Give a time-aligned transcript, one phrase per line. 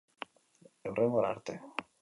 [0.87, 1.59] Hurrengora arte!